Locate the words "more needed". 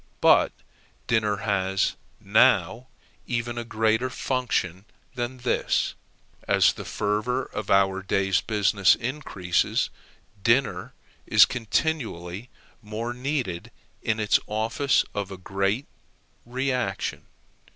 12.81-13.69